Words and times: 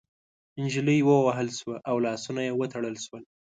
نجلۍ 0.61 0.99
ووهل 1.03 1.47
شوه 1.59 1.75
او 1.89 1.95
لاسونه 2.05 2.41
يې 2.47 2.53
وتړل 2.59 2.95
شول. 3.05 3.23